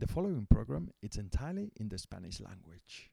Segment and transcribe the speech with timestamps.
[0.00, 3.10] The following program is entirely in the Spanish language.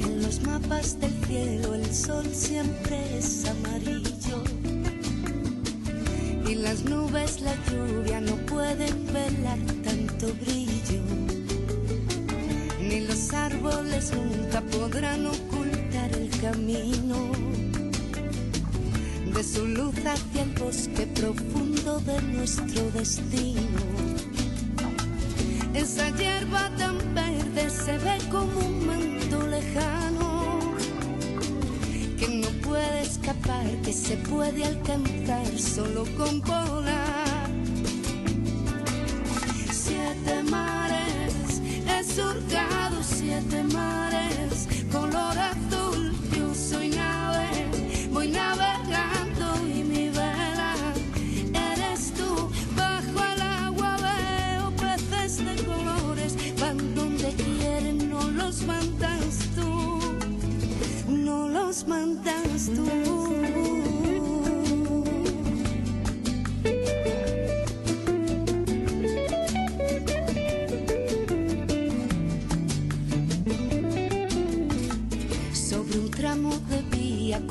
[0.00, 4.42] En los mapas del cielo el sol siempre es amarillo
[6.48, 11.02] y las nubes la lluvia no pueden velar tanto brillo
[12.80, 17.30] ni los árboles nunca podrán ocultar el camino
[19.34, 23.97] de su luz hacia el bosque profundo de nuestro destino.
[25.78, 30.58] Esa hierba tan verde se ve como un manto lejano
[32.18, 37.07] que no puede escapar, que se puede alcanzar solo con volar.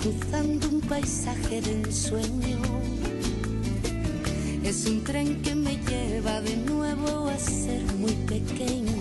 [0.08, 2.60] Cruzando un paisaje de ensueño.
[4.64, 8.97] Es un tren que me lleva de nuevo a ser muy pequeño.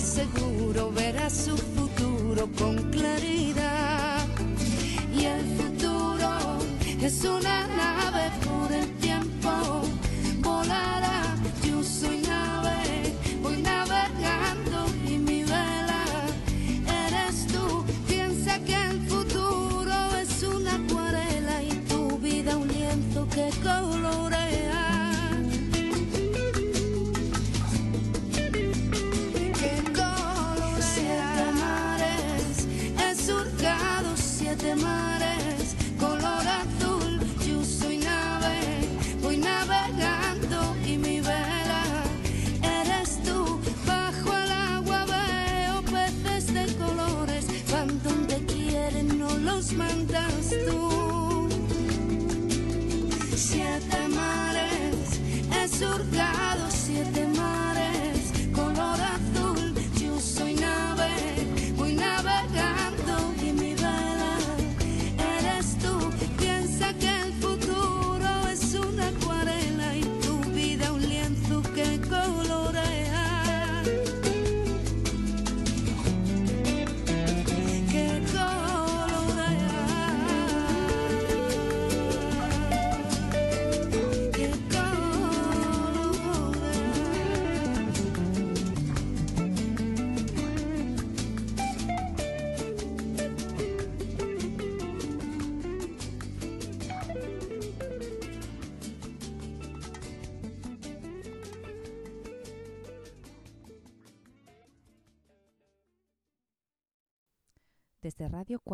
[0.00, 4.26] Seguro, verá su futuro con claridad.
[5.14, 6.58] Y el futuro
[7.00, 8.30] es una nave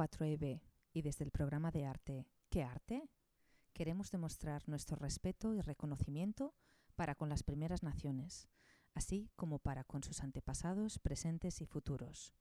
[0.06, 0.60] 4EB
[0.92, 3.10] y desde el programa de arte ¿Qué arte?
[3.72, 6.54] Queremos demostrar nuestro respeto y reconocimiento
[6.94, 8.48] para con las primeras naciones,
[8.94, 12.32] así como para con sus antepasados presentes y futuros.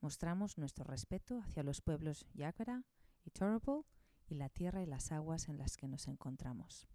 [0.00, 2.84] Mostramos nuestro respeto hacia los pueblos Yagara
[3.24, 3.84] y Turrbal
[4.28, 6.86] y la tierra y las aguas en las que nos encontramos.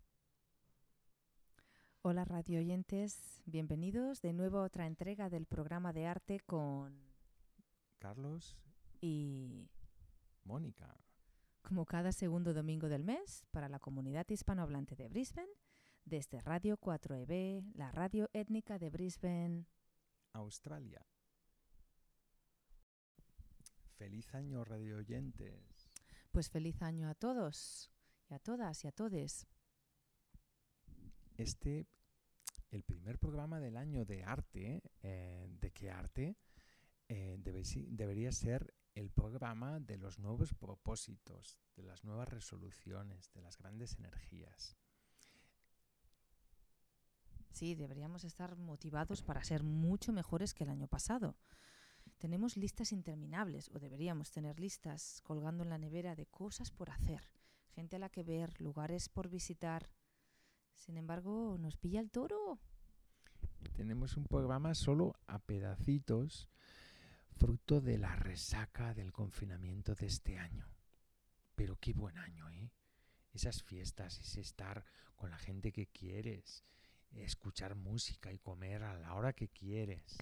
[2.01, 7.11] Hola radio oyentes, bienvenidos de nuevo a otra entrega del programa de arte con
[7.99, 8.57] Carlos,
[9.01, 9.67] y
[10.43, 10.97] Mónica.
[11.61, 15.53] como cada segundo domingo del mes para la comunidad hispanohablante de Brisbane,
[16.05, 19.65] desde Radio 4EB, la radio étnica de Brisbane.
[20.33, 21.05] Australia.
[23.97, 25.91] Feliz año, radio oyentes.
[26.31, 27.91] Pues feliz año a todos
[28.29, 29.47] y a todas y a todes.
[31.37, 31.87] Este,
[32.71, 36.37] el primer programa del año de arte, eh, ¿de qué arte?
[37.09, 43.41] Eh, debe debería ser el programa de los nuevos propósitos, de las nuevas resoluciones, de
[43.41, 44.77] las grandes energías.
[47.51, 51.35] Sí, deberíamos estar motivados para ser mucho mejores que el año pasado.
[52.17, 57.29] Tenemos listas interminables, o deberíamos tener listas, colgando en la nevera de cosas por hacer,
[57.69, 59.91] gente a la que ver, lugares por visitar.
[60.75, 62.59] Sin embargo, nos pilla el toro.
[63.73, 66.49] Tenemos un programa solo a pedacitos,
[67.37, 70.67] fruto de la resaca del confinamiento de este año.
[71.55, 72.71] Pero qué buen año, ¿eh?
[73.33, 74.85] Esas fiestas, ese estar
[75.15, 76.63] con la gente que quieres,
[77.11, 80.17] escuchar música y comer a la hora que quieres.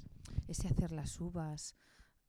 [0.48, 1.76] Ese hacer las uvas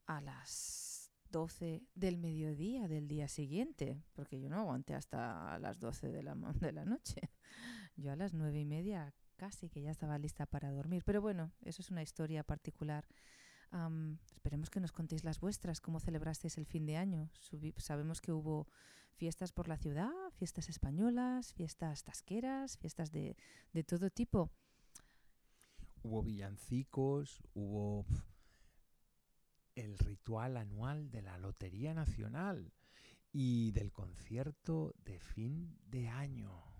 [0.06, 6.10] a las 12 del mediodía del día siguiente, porque yo no aguanté hasta las 12
[6.10, 7.30] de la, de la noche.
[7.96, 11.02] Yo a las nueve y media casi que ya estaba lista para dormir.
[11.04, 13.06] Pero bueno, eso es una historia particular.
[14.32, 17.30] Esperemos que nos contéis las vuestras, cómo celebrasteis el fin de año.
[17.76, 18.66] Sabemos que hubo
[19.14, 23.36] fiestas por la ciudad, fiestas españolas, fiestas tasqueras, fiestas de,
[23.72, 24.50] de todo tipo.
[26.02, 28.06] Hubo villancicos, hubo
[29.74, 32.72] el ritual anual de la Lotería Nacional
[33.32, 36.70] y del concierto de fin de año.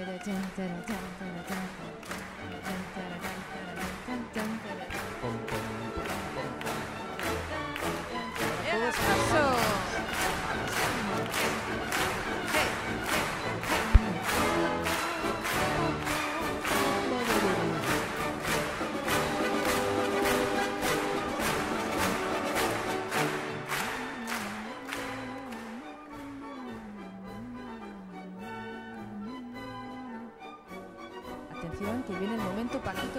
[0.00, 1.62] 对对，这样，对的，这样，对的，这样。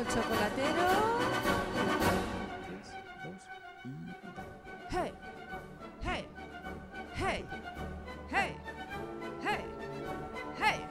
[0.02, 0.88] El chocolatero.
[2.66, 2.88] Tres,
[3.24, 3.42] dos
[3.84, 3.88] y...
[4.90, 5.14] Hey,
[6.04, 6.28] hey,
[7.16, 7.46] hey,
[8.32, 8.56] hey,
[9.44, 9.66] hey,
[10.58, 10.86] hey.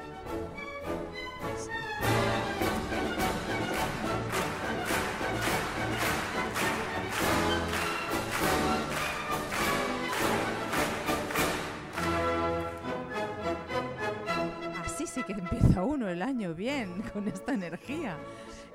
[14.84, 18.16] Así sí que empieza uno el año bien, con esta energía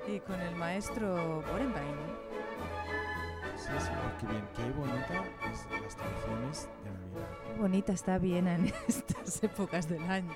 [0.08, 1.96] y con el maestro Borenbein.
[3.56, 7.28] Sí, sí, qué bien, qué bonita es las tradiciones de Navidad.
[7.46, 10.32] Qué bonita está bien en estas épocas del año.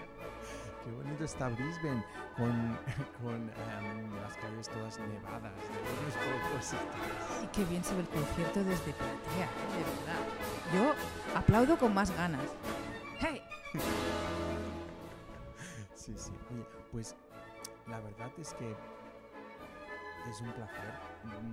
[0.84, 2.04] Qué bonito está Brisbane
[2.36, 2.78] con,
[3.22, 3.50] con
[4.22, 7.44] las calles todas nevadas de.
[7.44, 10.24] Y qué bien se ve el concierto desde platea, de verdad.
[10.74, 12.42] Yo aplaudo con más ganas.
[13.20, 13.42] ¡Hey!
[15.94, 16.32] Sí, sí.
[16.52, 17.14] Oye, pues
[17.86, 18.74] la verdad es que
[20.28, 20.92] es un placer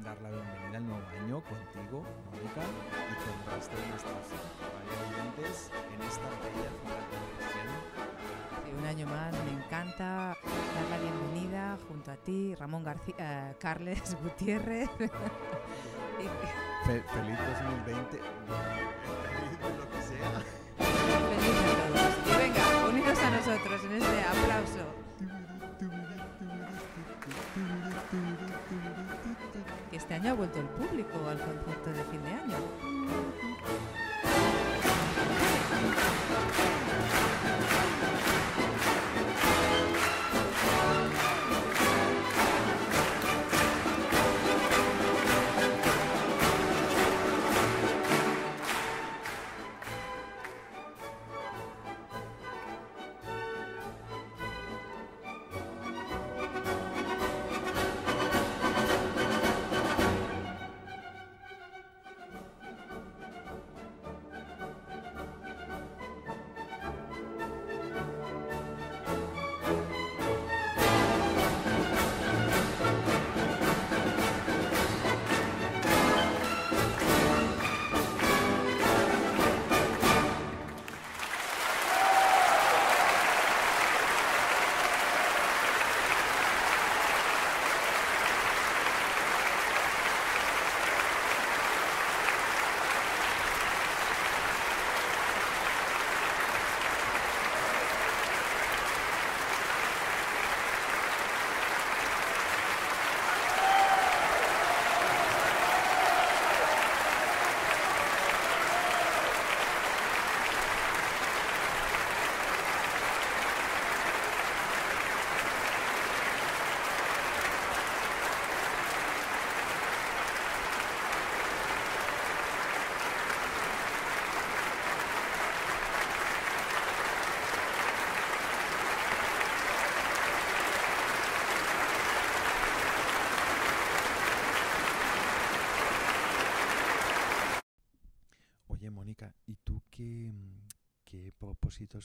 [0.04, 4.26] dar la bienvenida al nuevo año contigo, Mónica, y con el resto de nuestros
[5.12, 5.56] oyentes
[5.94, 7.18] en esta bella ciudad de.
[8.66, 10.38] Sí, un año más, me encanta dar
[10.90, 14.90] la bienvenida junto a ti, Ramón García, Carles Gutiérrez.
[14.98, 15.10] Fe-
[17.04, 20.32] feliz 2020, feliz lo que sea.
[20.78, 22.14] Feliz a todos.
[22.26, 24.84] Y venga, uniros a nosotros en este aplauso.
[29.98, 32.58] Este año ha vuelto el público al concierto de fin de año.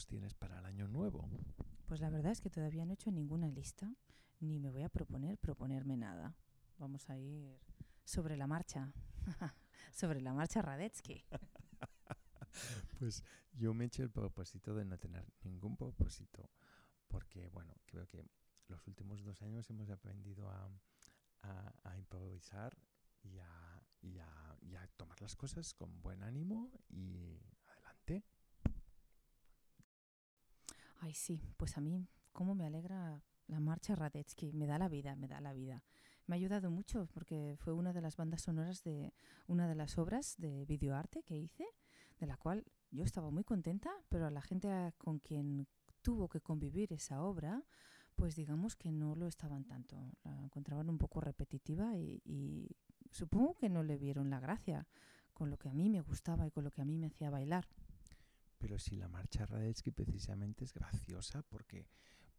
[0.07, 1.29] Tienes para el año nuevo?
[1.87, 3.93] Pues la verdad es que todavía no he hecho ninguna lista,
[4.39, 6.35] ni me voy a proponer proponerme nada.
[6.77, 7.59] Vamos a ir
[8.03, 8.91] sobre la marcha,
[9.93, 11.23] sobre la marcha Radetzky.
[12.99, 13.23] Pues
[13.53, 16.49] yo me he hecho el propósito de no tener ningún propósito,
[17.07, 18.23] porque bueno, creo que
[18.67, 20.69] los últimos dos años hemos aprendido a,
[21.41, 22.77] a- a improvisar
[23.23, 28.23] y a, y a- y a tomar las cosas con buen ánimo y adelante.
[31.03, 34.53] Ay, sí, pues a mí, cómo me alegra la marcha Radetzky.
[34.53, 35.83] Me da la vida, me da la vida.
[36.27, 39.13] Me ha ayudado mucho porque fue una de las bandas sonoras de
[39.45, 41.65] una de las obras de videoarte que hice,
[42.21, 45.67] de la cual yo estaba muy contenta, pero a la gente con quien
[46.01, 47.65] tuvo que convivir esa obra,
[48.15, 49.97] pues digamos que no lo estaban tanto.
[50.23, 52.77] La encontraban un poco repetitiva y, y
[53.11, 54.87] supongo que no le vieron la gracia
[55.33, 57.29] con lo que a mí me gustaba y con lo que a mí me hacía
[57.29, 57.67] bailar.
[58.63, 61.85] Pero si la marcha Radetzky precisamente es graciosa porque,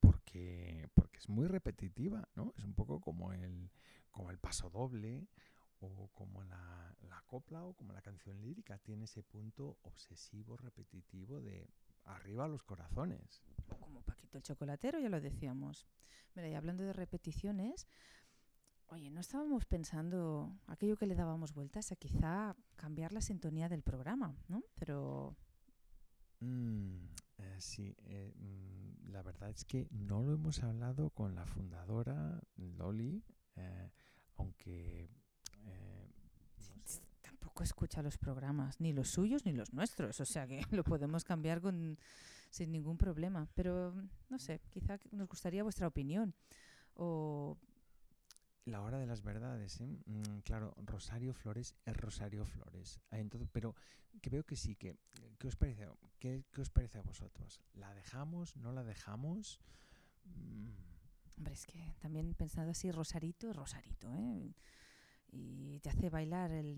[0.00, 2.54] porque, porque es muy repetitiva, ¿no?
[2.56, 3.70] Es un poco como el,
[4.10, 5.28] como el paso doble
[5.80, 8.78] o como la, la copla o como la canción lírica.
[8.78, 11.68] Tiene ese punto obsesivo, repetitivo de
[12.04, 13.42] arriba los corazones.
[13.78, 15.86] Como Paquito el chocolatero, ya lo decíamos.
[16.34, 17.86] Mira, y hablando de repeticiones,
[18.86, 23.82] oye, ¿no estábamos pensando aquello que le dábamos vueltas a quizá cambiar la sintonía del
[23.82, 24.62] programa, ¿no?
[24.76, 25.36] Pero
[26.44, 27.08] Mm,
[27.38, 32.40] eh, sí, eh, mm, la verdad es que no lo hemos hablado con la fundadora,
[32.56, 33.22] Loli,
[33.56, 33.90] eh,
[34.36, 35.08] aunque...
[35.64, 36.10] eh,
[36.56, 37.00] no sé.
[37.22, 41.24] tampoco escucha los programas, ni los suyos ni los nuestros, o sea que lo podemos
[41.24, 41.98] cambiar con,
[42.50, 43.48] sin ningún problema.
[43.54, 43.94] Pero,
[44.28, 46.34] no sé, quizá nos gustaría vuestra opinión.
[46.94, 47.56] O
[48.64, 49.98] La hora de las verdades, ¿eh?
[50.06, 52.98] Mm, claro, Rosario Flores es Rosario Flores.
[53.10, 53.74] Ah, Entonces, pero
[54.22, 54.96] que veo que sí, que
[55.38, 55.86] ¿qué os parece?
[56.18, 57.60] ¿Qué, qué os parece a vosotros?
[57.74, 58.56] ¿La dejamos?
[58.56, 59.60] ¿No la dejamos?
[60.24, 60.68] Mm,
[61.36, 64.54] Hombre, es que también pensando así, Rosarito es Rosarito, ¿eh?
[65.30, 66.74] Y te hace bailar el.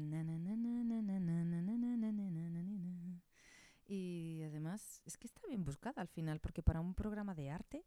[3.89, 7.85] Y además es que está bien buscada al final, porque para un programa de arte,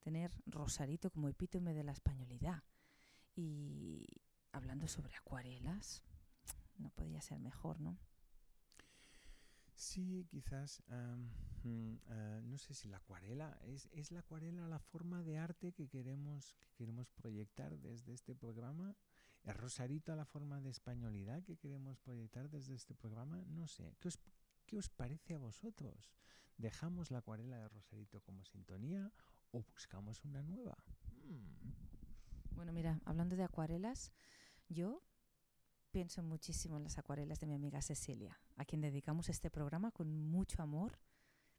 [0.00, 2.62] tener Rosarito como epítome de la españolidad
[3.34, 4.06] y
[4.52, 6.02] hablando sobre acuarelas,
[6.78, 7.98] no podía ser mejor, ¿no?
[9.74, 10.82] Sí, quizás,
[11.64, 15.72] mm, ah, no sé si la acuarela, ¿es, ¿es la acuarela la forma de arte
[15.72, 18.96] que queremos, que queremos proyectar desde este programa?
[19.42, 23.44] ¿Es Rosarito la forma de españolidad que queremos proyectar desde este programa?
[23.48, 24.20] No sé, ¿qué os,
[24.66, 26.12] qué os parece a vosotros?
[26.58, 29.10] ¿Dejamos la acuarela de Rosarito como sintonía
[29.50, 30.76] o buscamos una nueva?
[31.24, 31.91] Mm.
[32.54, 34.12] Bueno, mira, hablando de acuarelas,
[34.68, 35.02] yo
[35.90, 40.10] pienso muchísimo en las acuarelas de mi amiga Cecilia, a quien dedicamos este programa con
[40.10, 40.98] mucho amor,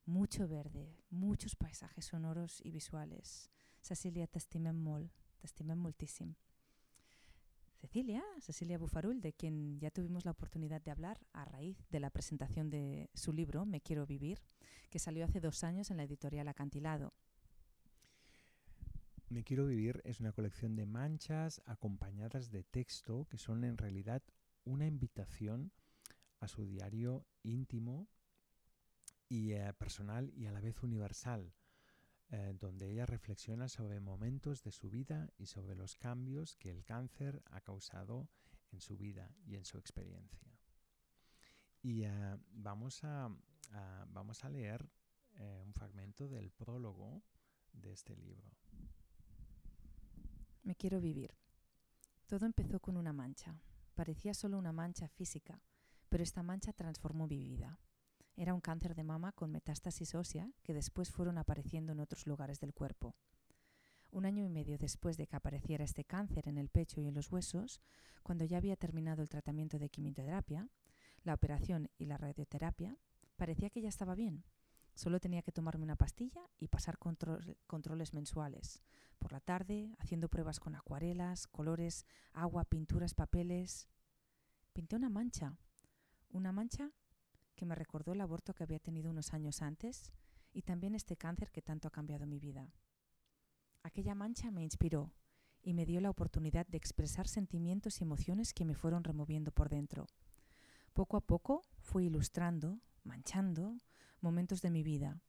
[0.05, 3.49] mucho verde, muchos paisajes sonoros y visuales.
[3.81, 6.35] Cecilia, t'estimem molt, t'estimem moltíssim.
[7.75, 12.09] Cecilia, Cecilia Bufarul, de quien ya tuvimos la oportunidad de hablar a raíz de la
[12.09, 14.41] presentación de su libro Me quiero vivir,
[14.89, 17.13] que salió hace dos años en la editorial Acantilado.
[19.33, 24.21] Me quiero vivir es una colección de manchas acompañadas de texto que son en realidad
[24.63, 25.71] una invitación
[26.39, 28.07] a su diario íntimo
[29.29, 31.51] y eh, personal y a la vez universal,
[32.29, 36.83] eh, donde ella reflexiona sobre momentos de su vida y sobre los cambios que el
[36.83, 38.29] cáncer ha causado
[38.71, 40.55] en su vida y en su experiencia.
[41.81, 43.35] Y eh, vamos, a,
[44.09, 44.87] vamos a leer
[45.65, 47.23] un fragmento del prólogo
[47.71, 48.62] de este libro.
[50.63, 51.35] Me quiero vivir.
[52.25, 53.53] Todo empezó con una mancha.
[53.95, 55.61] Parecía solo una mancha física,
[56.07, 57.79] pero esta mancha transformó mi vida.
[58.37, 62.61] Era un cáncer de mama con metástasis ósea que después fueron apareciendo en otros lugares
[62.61, 63.13] del cuerpo.
[64.09, 67.13] Un año y medio después de que apareciera este cáncer en el pecho y en
[67.13, 67.81] los huesos,
[68.21, 70.69] cuando ya había terminado el tratamiento de quimioterapia,
[71.23, 72.97] la operación y la radioterapia,
[73.35, 74.45] parecía que ya estaba bien.
[74.95, 78.81] Solo tenía que tomarme una pastilla y pasar control- controles mensuales,
[79.19, 83.87] por la tarde, haciendo pruebas con acuarelas, colores, agua, pinturas, papeles.
[84.73, 85.55] Pinté una mancha,
[86.29, 86.91] una mancha
[87.55, 90.11] que me recordó el aborto que había tenido unos años antes
[90.51, 92.67] y también este cáncer que tanto ha cambiado mi vida.
[93.83, 95.11] Aquella mancha me inspiró
[95.61, 99.69] y me dio la oportunidad de expresar sentimientos y emociones que me fueron removiendo por
[99.69, 100.07] dentro.
[100.93, 103.77] Poco a poco fui ilustrando, manchando,
[104.23, 105.19] momentos de mi vida,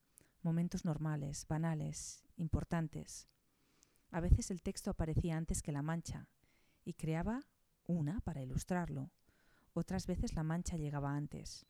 [0.43, 3.27] momentos normales, banales, importantes.
[4.13, 6.29] A veces el texto aparecía antes que la mancha
[6.85, 7.41] y creaba
[7.87, 9.11] una para ilustrarlo.
[9.73, 11.67] Otras veces la mancha llegaba antes.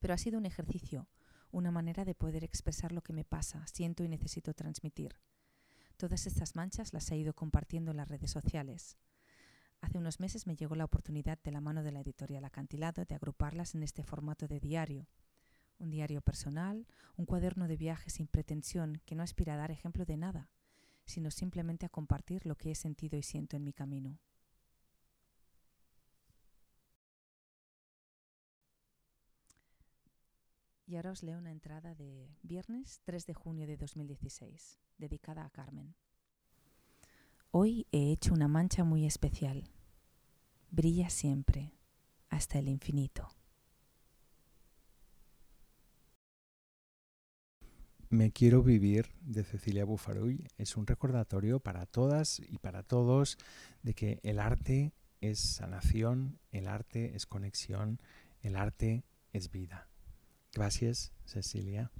[0.00, 1.10] Pero ha sido un ejercicio,
[1.52, 5.20] una manera de poder expresar lo que me pasa, siento y necesito transmitir.
[5.98, 8.96] Todas estas manchas las he ido compartiendo en las redes sociales.
[9.82, 13.14] Hace unos meses me llegó la oportunidad de la mano de la editorial Acantilado de
[13.14, 15.06] agruparlas en este formato de diario.
[15.80, 20.04] Un diario personal, un cuaderno de viaje sin pretensión que no aspira a dar ejemplo
[20.04, 20.50] de nada,
[21.06, 24.20] sino simplemente a compartir lo que he sentido y siento en mi camino.
[30.86, 35.50] Y ahora os leo una entrada de viernes 3 de junio de 2016, dedicada a
[35.50, 35.94] Carmen.
[37.52, 39.64] Hoy he hecho una mancha muy especial.
[40.70, 41.72] Brilla siempre,
[42.28, 43.28] hasta el infinito.
[48.12, 53.38] Me quiero vivir de Cecilia Bufaruy es un recordatorio para todas y para todos
[53.84, 58.00] de que el arte es sanación, el arte es conexión,
[58.42, 59.86] el arte es vida.
[60.52, 61.92] Gracias, Cecilia.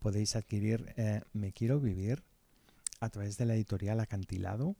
[0.00, 2.24] Podéis adquirir eh, Me Quiero Vivir
[2.98, 4.74] a través de la editorial Acantilado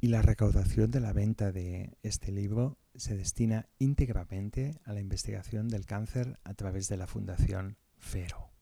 [0.00, 5.66] y la recaudación de la venta de este libro se destina íntegramente a la investigación
[5.66, 8.53] del cáncer a través de la Fundación Fero.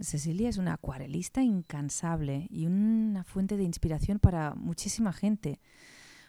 [0.00, 5.60] Cecilia es una acuarelista incansable y una fuente de inspiración para muchísima gente,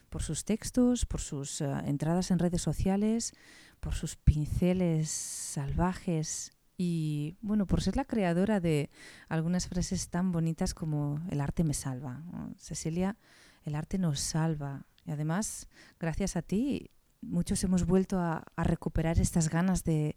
[0.09, 3.33] por sus textos, por sus uh, entradas en redes sociales,
[3.79, 8.89] por sus pinceles salvajes y bueno, por ser la creadora de
[9.27, 12.24] algunas frases tan bonitas como el arte me salva.
[12.57, 13.17] Cecilia,
[13.63, 15.67] el arte nos salva y además,
[16.00, 20.15] gracias a ti, muchos hemos vuelto a, a recuperar estas ganas de,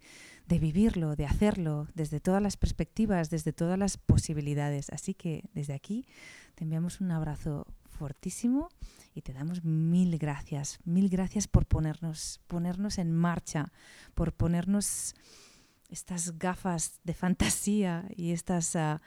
[0.51, 4.91] de, vivirlo, de hacerlo, desde todas las perspectivas, desde todas las posibilidades.
[4.91, 6.07] Así que desde aquí
[6.57, 8.69] te enviamos un abrazo fortísimo
[9.15, 13.73] y te damos mil gracias, mil gracias por ponernos, ponernos en marcha,
[14.15, 15.15] por ponernos
[15.89, 18.99] estas gafas de fantasía y uh,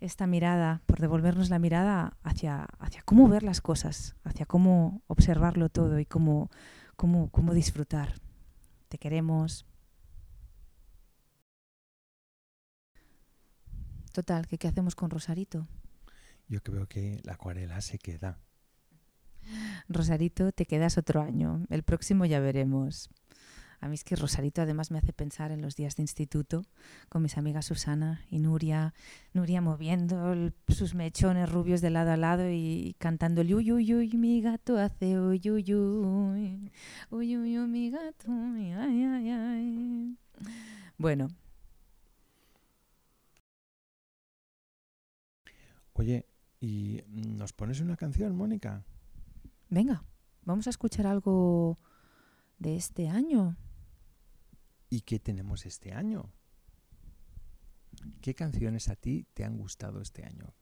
[0.00, 5.70] esta mirada, por devolvernos la mirada hacia, hacia cómo ver las cosas, hacia cómo observarlo
[5.70, 6.50] todo y cómo,
[6.96, 8.20] cómo, cómo disfrutar.
[8.88, 9.66] Te queremos.
[14.14, 15.66] Total, ¿qué, ¿qué hacemos con Rosarito?
[16.46, 18.38] Yo creo que la acuarela se queda.
[19.88, 21.66] Rosarito, te quedas otro año.
[21.68, 23.10] El próximo ya veremos.
[23.80, 26.64] A mí es que Rosarito además me hace pensar en los días de instituto
[27.08, 28.94] con mis amigas Susana y Nuria,
[29.32, 33.94] Nuria moviendo el, sus mechones rubios de lado a lado y cantando el uy, uy,
[33.94, 36.70] uy, mi gato hace uy, uy, uy,
[37.10, 40.18] uy, uy, uy, mi gato, ay, ay, ay.
[40.98, 41.26] Bueno.
[45.94, 46.26] Oye,
[46.60, 48.84] ¿y nos pones una canción, Mónica?
[49.70, 50.04] Venga,
[50.42, 51.78] vamos a escuchar algo
[52.58, 53.56] de este año.
[54.90, 56.32] ¿Y qué tenemos este año?
[58.20, 60.52] ¿Qué canciones a ti te han gustado este año?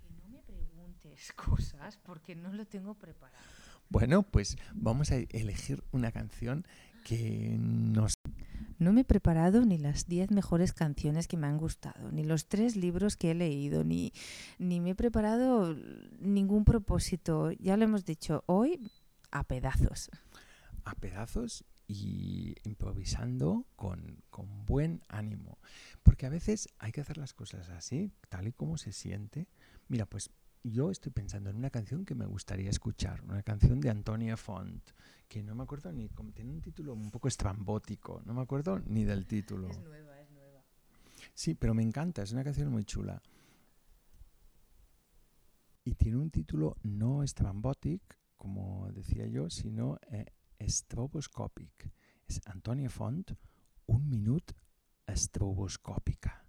[0.00, 3.42] Que no me preguntes cosas porque no lo tengo preparado.
[3.88, 6.64] Bueno, pues vamos a elegir una canción
[7.04, 8.14] que nos...
[8.78, 12.46] No me he preparado ni las 10 mejores canciones que me han gustado, ni los
[12.46, 14.12] tres libros que he leído, ni,
[14.58, 15.76] ni me he preparado
[16.18, 17.52] ningún propósito.
[17.52, 18.80] Ya lo hemos dicho, hoy
[19.30, 20.10] a pedazos.
[20.84, 25.58] A pedazos y improvisando con, con, buen ánimo.
[26.02, 29.48] Porque a veces hay que hacer las cosas así, tal y como se siente.
[29.88, 30.30] Mira, pues
[30.62, 34.82] yo estoy pensando en una canción que me gustaría escuchar, una canción de Antonia Font,
[35.34, 39.02] que no me acuerdo ni, tiene un título un poco estrambótico, no me acuerdo ni
[39.02, 39.66] del título.
[39.66, 40.64] Es nueva, es nueva.
[41.34, 43.20] Sí, pero me encanta, es una canción muy chula.
[45.82, 50.24] Y tiene un título no estrambótico, como decía yo, sino eh,
[50.56, 51.90] estroboscòpic.
[52.28, 53.34] És Antònia Font,
[53.86, 54.54] un minut
[55.04, 56.43] estroboscòpica.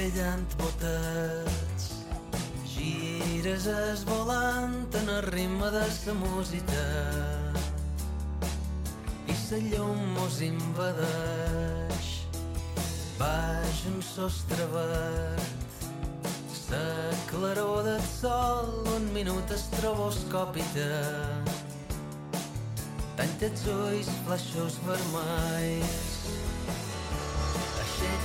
[0.00, 1.88] Vas pellant botets
[2.64, 6.84] gires es volant en el ritme de sa música
[9.28, 12.08] i sa llum mos invadeix
[13.18, 15.76] baix un sostre verd.
[16.54, 16.80] Sa
[17.28, 20.88] claror del sol un minut estroboscòpica
[23.20, 26.09] tant els ulls flaixos vermells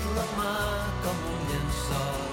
[0.06, 0.56] aixec la mà
[1.04, 2.26] com un llençol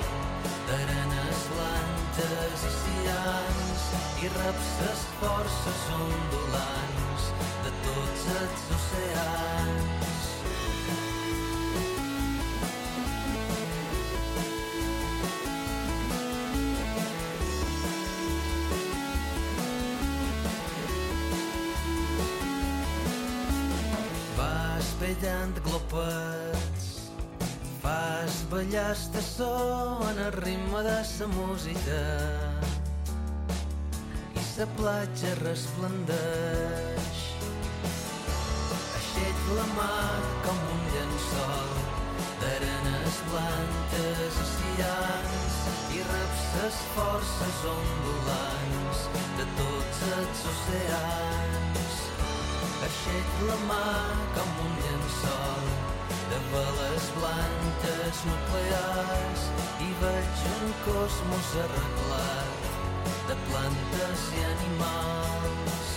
[0.69, 3.87] d'arenes blanques i cians
[4.23, 7.31] i les forces ondulants
[7.65, 10.21] de tots els oceans.
[25.03, 26.62] ballant glopets fas
[28.53, 32.01] ballar el so en el ritme de sa música
[34.37, 37.21] i sa platja resplendeix.
[38.99, 39.95] Aixec la mà
[40.45, 41.73] com un llençol
[42.43, 45.57] d'arenes blanques i cians
[45.97, 46.05] i
[46.99, 49.07] forces ondulants
[49.41, 52.05] de tots els oceans.
[52.91, 53.89] Aixec la mà
[54.37, 55.92] com un llençol
[56.33, 59.43] de veles blanques nuclears
[59.87, 62.71] i veig un cosmos arreglat
[63.29, 65.91] de plantes i animals.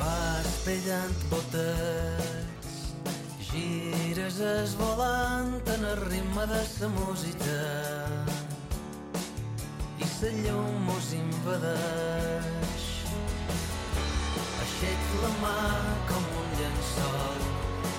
[0.00, 2.72] Vas pellant botets,
[3.50, 5.21] gires es volant
[5.94, 7.60] ritme de sa música
[10.00, 12.84] i sa llum mos invadeix.
[14.64, 15.58] Aixec la mà
[16.08, 17.44] com un llençol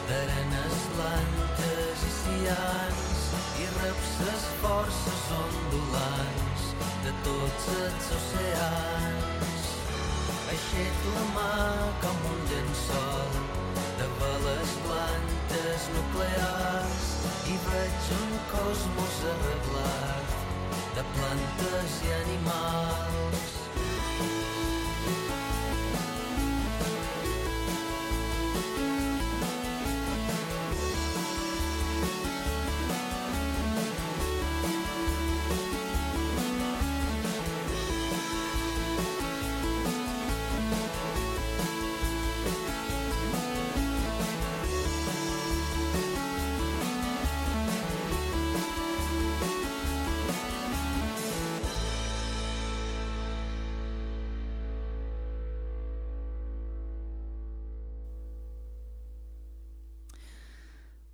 [0.10, 3.24] d'arenes blanques i cians
[3.62, 6.68] i reps les forces ondulants
[7.06, 9.68] de tots els oceans.
[10.56, 11.56] Aixec la mà
[12.06, 13.42] com un llençol
[14.02, 20.38] de veles blanques nuclears i veig un cosmos arreglat
[20.96, 23.53] de plantes i animals.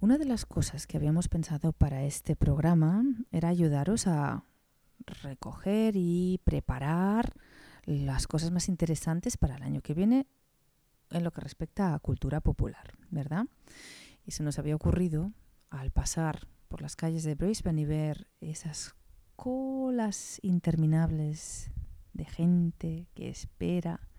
[0.09, 4.43] Una de las cosas que habíamos pensado para este programa era ayudaros a
[5.05, 7.35] recoger y preparar
[7.85, 10.25] las cosas más interesantes para el año que viene
[11.11, 13.45] en lo que respecta a cultura popular, ¿verdad?
[14.25, 15.31] Y se nos había ocurrido,
[15.69, 18.95] al pasar por las calles de Brisbane y ver esas
[19.35, 21.69] colas interminables
[22.13, 24.09] de gente que espera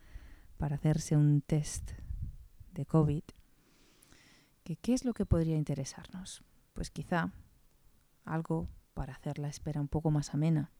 [0.56, 1.90] para hacerse un test
[2.74, 3.24] de COVID,
[4.70, 6.44] que qué es lo que podría interesarnos.
[6.74, 7.32] Pues quizá
[8.24, 10.70] algo para hacer la espera un poco más amena.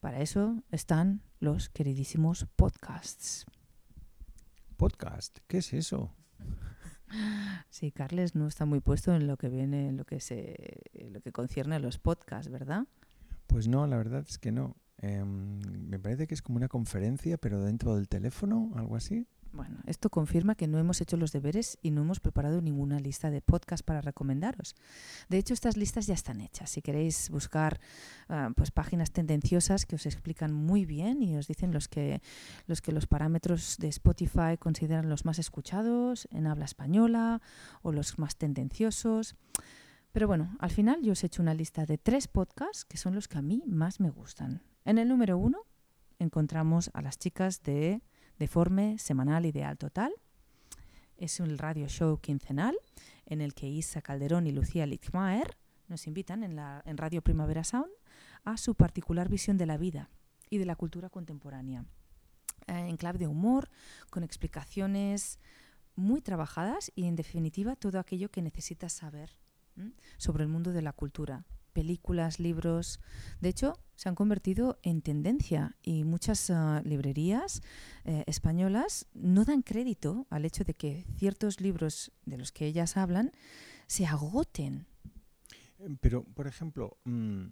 [0.00, 3.46] Para eso están los queridísimos podcasts.
[4.76, 6.12] Podcast, ¿qué es eso?
[7.68, 11.12] Sí, Carles no está muy puesto en lo que viene, en lo que se, en
[11.12, 12.86] lo que concierne a los podcasts, ¿verdad?
[13.46, 14.76] Pues no, la verdad es que no.
[14.96, 19.26] Em, me parece que es como una conferencia, pero dentro del teléfono, algo así.
[19.52, 23.30] Bueno, esto confirma que no hemos hecho los deberes y no hemos preparado ninguna lista
[23.30, 24.74] de podcast para recomendaros.
[25.28, 26.70] De hecho, estas listas ya están hechas.
[26.70, 27.78] Si queréis buscar
[28.30, 32.22] ah, pues páginas tendenciosas que os explican muy bien y os dicen los que,
[32.66, 37.42] los que los parámetros de Spotify consideran los más escuchados en habla española
[37.82, 39.36] o los más tendenciosos.
[40.12, 43.14] Pero bueno, al final yo os he hecho una lista de tres podcasts que son
[43.14, 44.62] los que a mí más me gustan.
[44.86, 45.58] En el número uno
[46.18, 48.02] encontramos a las chicas de
[48.42, 50.12] Deforme, Semanal Ideal Total.
[51.16, 52.76] Es un radio show quincenal
[53.24, 57.62] en el que Isa Calderón y Lucía Lichtmaer nos invitan en, la, en Radio Primavera
[57.62, 57.92] Sound
[58.42, 60.10] a su particular visión de la vida
[60.50, 61.84] y de la cultura contemporánea.
[62.66, 63.70] Eh, en clave de humor,
[64.10, 65.38] con explicaciones
[65.94, 69.38] muy trabajadas y en definitiva todo aquello que necesitas saber
[70.16, 73.00] sobre el mundo de la cultura, películas, libros.
[73.40, 77.62] De hecho, se han convertido en tendencia y muchas uh, librerías
[78.04, 82.96] eh, españolas no dan crédito al hecho de que ciertos libros de los que ellas
[82.96, 83.32] hablan
[83.86, 84.86] se agoten.
[86.00, 87.46] Pero, por ejemplo, mm,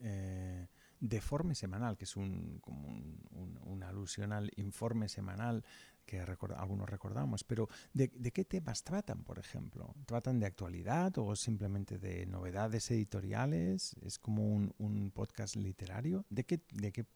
[0.00, 0.66] eh,
[1.00, 5.64] Deforme Semanal, que es un, como un, un- una alusión al informe semanal
[6.06, 9.94] que record- algunos recordamos, pero ¿de, de qué temas tratan, por ejemplo?
[10.06, 13.94] ¿Tratan de actualidad o simplemente de novedades editoriales?
[14.02, 16.24] ¿Es como un, un podcast literario?
[16.30, 17.06] ¿De qué, de qué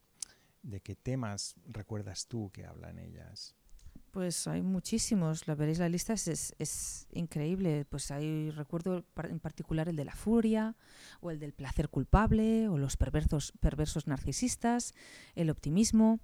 [0.62, 3.54] ¿De qué temas recuerdas tú que hablan ellas?
[4.14, 7.84] Pues hay muchísimos, la veréis la lista, es, es, increíble.
[7.84, 10.76] Pues hay, recuerdo en particular el de la furia,
[11.20, 14.94] o el del placer culpable, o los perversos, perversos narcisistas,
[15.34, 16.20] el optimismo.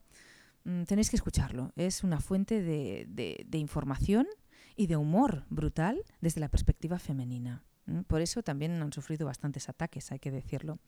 [0.62, 4.28] Mm, tenéis que escucharlo, es una fuente de, de- información
[4.76, 7.64] y de humor brutal desde la perspectiva femenina.
[7.86, 10.78] Mm, Por eso también han sufrido bastantes ataques, hay que decirlo.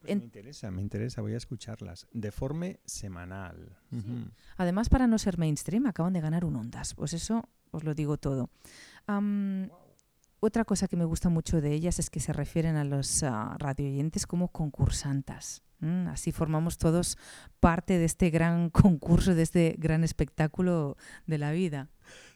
[0.00, 2.06] Pues En- Me interesa, me interesa, voy a escucharlas.
[2.12, 3.76] De forma semanal.
[3.90, 4.30] Ujú.
[4.56, 6.94] Además, para no ser mainstream, acaban de ganar un Ondas.
[6.94, 8.50] Pues eso os lo digo todo.
[9.06, 9.70] Am,
[10.40, 13.56] otra cosa que me gusta mucho de ellas es que se refieren a los ah,
[13.58, 15.62] radioyentes como concursantas.
[15.80, 16.08] ¿m?
[16.10, 17.18] Así formamos todos
[17.60, 21.88] parte de este gran concurso, de este gran espectáculo de la vida.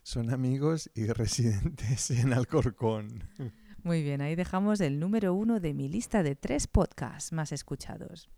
[0.03, 3.25] Son amigos y residentes en Alcorcón.
[3.85, 8.31] Muy bien, ahí dejamos el número uno de mi lista de tres podcasts más escuchados.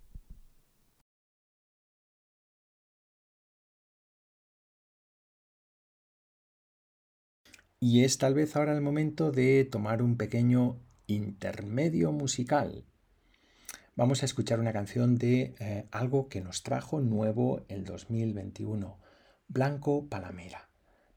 [7.79, 12.87] Y es tal vez ahora el momento de tomar un pequeño intermedio musical.
[13.97, 18.99] Vamos a escuchar una canción de eh, algo que nos trajo nuevo el 2021,
[19.49, 20.74] Blanco Palamera.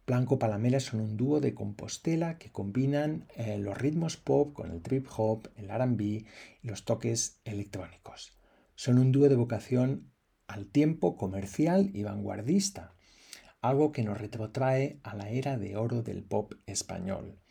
[0.07, 4.81] Blanco Palamera son un dúo de Compostela que combinan eh, los ritmos pop con el
[4.81, 6.25] trip hop, el RB y
[6.63, 8.39] los toques electrónicos.
[8.73, 10.13] Son un dúo de vocación
[10.47, 12.95] al tiempo comercial y vanguardista,
[13.59, 17.41] algo que nos retrotrae a la era de oro del pop español.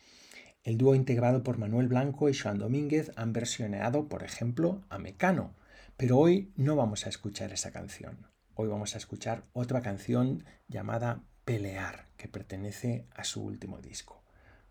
[0.63, 5.55] El dúo integrado por Manuel Blanco y Joan Domínguez han versionado, por ejemplo, a Mecano,
[5.95, 8.25] pero hoy no vamos a escuchar esa canción.
[8.55, 14.21] Hoy vamos a escuchar otra canción llamada Pelear, que pertenece a su último disco.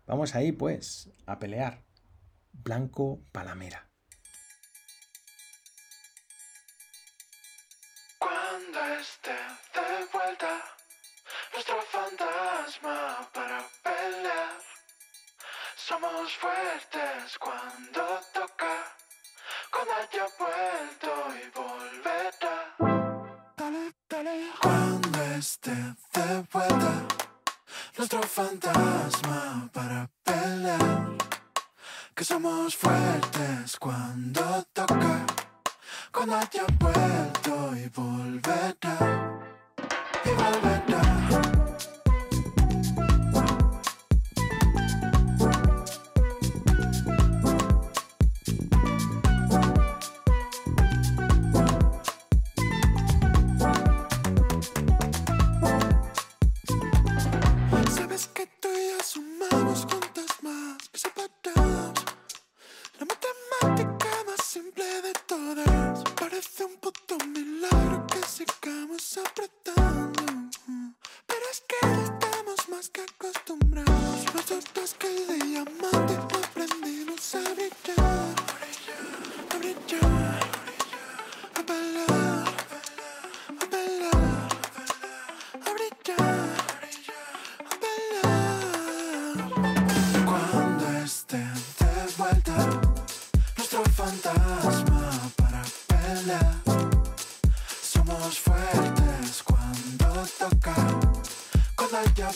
[0.05, 1.81] Vamos ahí, pues, a pelear.
[2.51, 3.89] Blanco Palamera.
[8.19, 9.31] Cuando esté
[9.73, 10.61] de vuelta
[11.51, 14.61] nuestro fantasma para pelear,
[15.75, 18.95] somos fuertes cuando toca,
[19.71, 21.11] cuando haya vuelto
[21.41, 22.36] y volverá.
[25.71, 26.93] Esté de vuelta
[27.97, 31.17] nuestro fantasma para pelear,
[32.15, 35.25] que somos fuertes cuando toca
[36.11, 38.97] cuando haya vuelto y volverá
[40.23, 41.66] y volverá.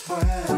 [0.06, 0.51] Cuando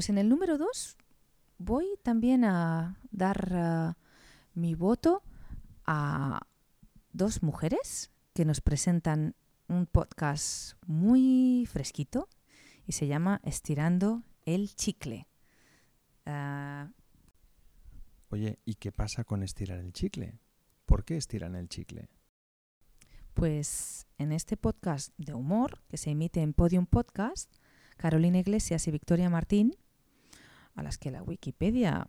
[0.00, 0.96] Pues en el número dos
[1.58, 3.98] voy también a dar ah,
[4.54, 5.22] mi voto
[5.84, 6.40] a
[7.12, 9.34] dos mujeres que nos presentan
[9.68, 12.30] un podcast muy fresquito
[12.86, 15.28] y se llama Estirando el chicle.
[16.24, 16.88] Ah,
[18.30, 20.38] Oye, ¿y qué pasa con estirar el chicle?
[20.86, 22.08] ¿Por qué estiran el chicle?
[23.34, 27.54] Pues en este podcast de humor que se emite en Podium Podcast,
[27.98, 29.76] Carolina Iglesias y Victoria Martín,
[30.74, 32.06] a las que la Wikipedia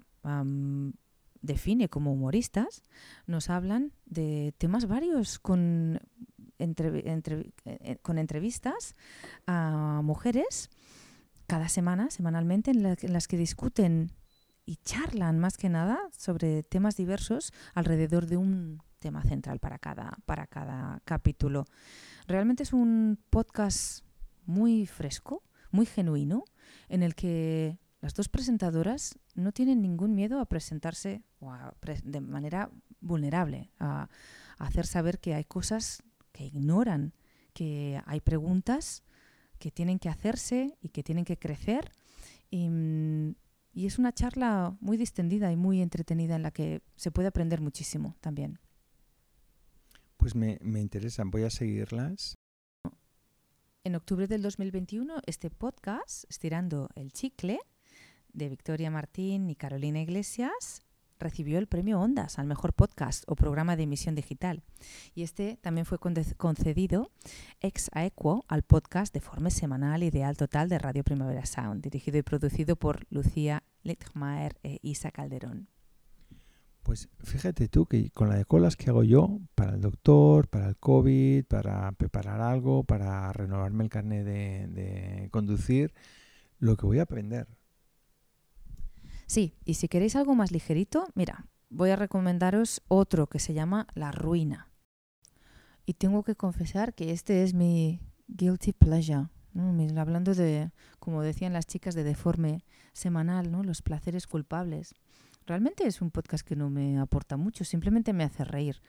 [1.42, 2.84] define como humoristas,
[3.26, 6.00] nos hablan de temas varios con,
[6.60, 8.96] eh, entrevistas
[9.48, 10.70] a mujeres
[11.48, 14.12] cada semana, semanalmente, en, en las que discuten
[14.66, 20.18] y charlan más que nada sobre temas diversos alrededor de un tema central para cada,
[20.26, 21.66] para cada capítulo.
[22.28, 24.06] Realmente es un podcast
[24.46, 26.46] muy fresco, muy genuino,
[26.88, 32.02] en el que las dos presentadoras no tienen ningún miedo a presentarse o a pre-
[32.04, 34.10] de manera vulnerable, a,
[34.58, 37.14] a hacer saber que hay cosas que ignoran,
[37.54, 39.04] que hay preguntas
[39.60, 41.92] que tienen que hacerse y que tienen que crecer.
[42.50, 43.36] Y, mm,
[43.74, 47.62] y es una charla muy distendida y muy entretenida en la que se puede aprender
[47.62, 48.60] muchísimo también.
[50.18, 52.38] Pues me, me interesan, voy a seguirlas.
[53.84, 57.60] En octubre del 2021, este podcast, Estirando el Chicle,
[58.34, 60.84] de Victoria Martín y Carolina Iglesias,
[61.22, 64.64] recibió el premio Ondas al mejor podcast o programa de emisión digital.
[65.16, 67.12] Y este también fue concedido
[67.62, 72.24] ex aequo al podcast de forma semanal Ideal Total de Radio Primavera Sound, dirigido y
[72.24, 75.68] producido por Lucía Littmaer e Isa Calderón.
[76.84, 80.70] Pues fíjate tú que con la de colas que hago yo, para el doctor, para
[80.70, 85.94] el COVID, para preparar algo, para renovarme el carnet de conducir,
[86.58, 87.48] lo que voy a aprender.
[89.32, 93.88] Sí, y si queréis algo más ligerito, mira, voy a recomendaros otro que se llama
[93.94, 94.68] La Ruina.
[95.86, 99.30] Y tengo que confesar que este es mi guilty pleasure.
[99.54, 100.02] ¿no?
[100.02, 103.64] Hablando de, como decían las chicas, de deforme semanal, ¿no?
[103.64, 104.96] los placeres culpables.
[105.46, 108.82] Realmente es un podcast que no me aporta mucho, simplemente me hace reír.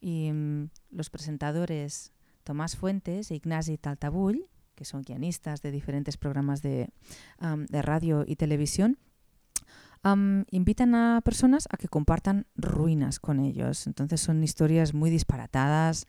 [0.00, 2.12] Y mm, los presentadores
[2.44, 6.92] Tomás Fuentes e Ignasi Taltabull, que son guionistas de diferentes programas de,
[7.38, 8.96] am, de radio y televisión,
[10.50, 13.86] invitan a personas a que compartan ruinas con ellos.
[13.86, 16.06] Entonces son historias muy disparatadas,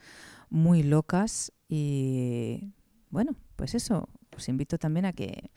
[0.50, 2.74] muy locas y
[3.10, 5.52] bueno, pues eso, os invito también a que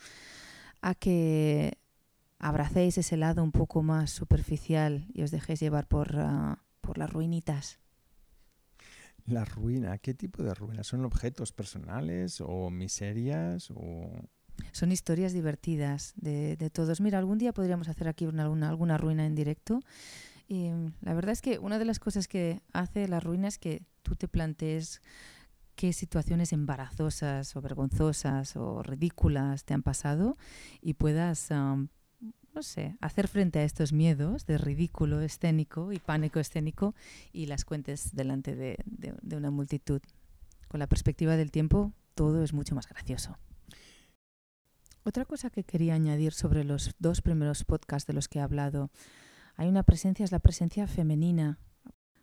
[0.83, 1.79] a que
[2.39, 7.11] abracéis ese lado un poco más superficial y os dejéis llevar por, ah, por las
[7.11, 7.81] ruinitas.
[9.25, 10.85] La ruina, ¿qué tipo de ruina?
[10.85, 14.29] ¿Son objetos personales o miserias o
[14.73, 17.01] Son historias divertidas de, todos.
[17.01, 19.81] Mira, algún día podríamos hacer aquí una- alguna, ruina en directo.
[20.49, 23.59] Y mm, la verdad es que una de las cosas que hace la ruina es
[23.59, 25.01] que tú te plantees
[25.75, 30.37] qué situaciones embarazosas o vergonzosas o ridículas te han pasado
[30.81, 31.89] y puedas, no
[32.63, 36.95] sé, hacer frente a estos miedos de ridículo escénico y pánico escénico
[37.33, 40.01] y las cuentes delante de, de- de una multitud.
[40.69, 43.37] Con la perspectiva del tiempo, todo es mucho más gracioso.
[45.07, 48.91] Otra cosa que quería añadir sobre los dos primeros podcasts de los que he hablado,
[49.55, 51.59] hay una presencia, es la presencia femenina.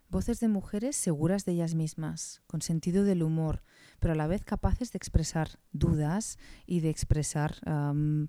[0.08, 3.62] Voces de mujeres seguras de ellas mismas, con sentido del humor,
[4.00, 8.28] pero a la vez capaces de expresar dudas y de expresar am,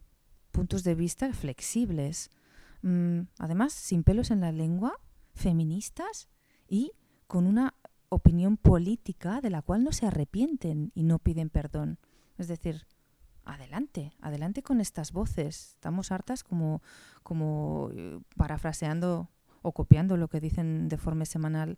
[0.52, 2.30] puntos de vista flexibles.
[2.84, 4.94] Mm, además, sin pelos en la lengua,
[5.34, 6.30] feministas
[6.68, 6.92] y
[7.26, 7.74] con una
[8.10, 11.98] opinión política de la cual no se arrepienten y no piden perdón.
[12.38, 12.86] Es decir,
[13.46, 15.74] adelante, adelante con estas voces.
[15.76, 16.82] Estamos hartas como,
[17.24, 19.30] como eh, parafraseando
[19.62, 21.78] o copiando lo que dicen de forma semanal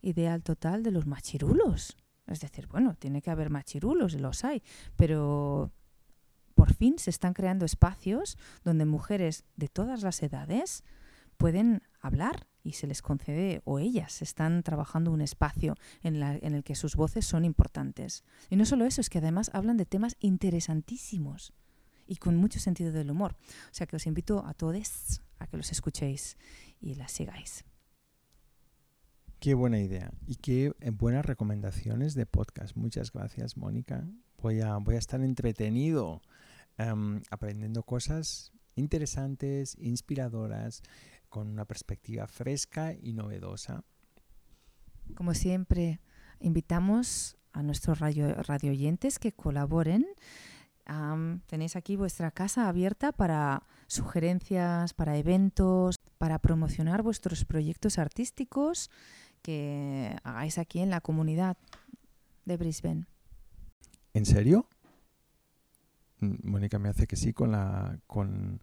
[0.00, 1.96] ideal total de los machirulos.
[2.26, 4.62] Es decir, bueno, tiene que haber machirulos, los hay,
[4.96, 5.70] pero
[6.54, 10.82] por fin se están creando espacios donde mujeres de todas las edades
[11.36, 16.54] pueden hablar y se les concede, o ellas están trabajando un espacio en, la- en
[16.54, 18.24] el que sus voces son importantes.
[18.50, 21.52] Y no solo eso, es que además hablan de temas interesantísimos
[22.06, 23.36] y con mucho sentido del humor.
[23.70, 26.36] O sea que os invito a todos a que los escuchéis
[26.80, 27.64] y las sigáis.
[29.38, 32.74] Qué buena idea y qué eh, buenas recomendaciones de podcast.
[32.76, 34.08] Muchas gracias, Mónica.
[34.42, 36.22] Voy a, voy a estar entretenido
[36.78, 40.82] em, aprendiendo cosas interesantes, inspiradoras,
[41.36, 43.84] con una perspectiva fresca y novedosa.
[45.14, 46.00] Como siempre,
[46.40, 50.06] invitamos a nuestros radio, radio oyentes que colaboren
[51.46, 58.90] tenéis aquí vuestra casa abierta para sugerencias, para eventos, para promocionar vuestros proyectos artísticos
[59.42, 61.58] que hagáis aquí en la comunidad
[62.46, 63.04] de Brisbane.
[64.14, 64.70] ¿En serio?
[66.20, 68.62] Mónica me hace que sí con la, con,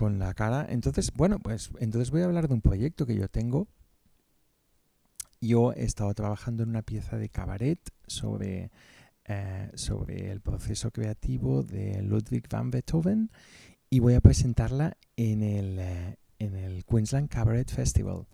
[0.00, 0.64] con la cara.
[0.66, 3.68] Entonces, bueno, pues entonces voy a hablar de un proyecto que yo tengo.
[5.42, 8.70] Yo he estado trabajando en una pieza de cabaret sobre,
[9.26, 13.30] eh, sobre el proceso creativo de Ludwig van Beethoven
[13.90, 18.26] y voy a presentarla en el, eh, en el Queensland Cabaret Festival.